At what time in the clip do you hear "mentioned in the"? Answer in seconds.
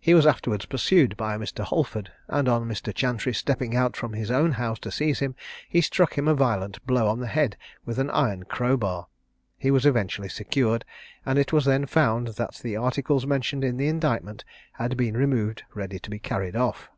13.24-13.86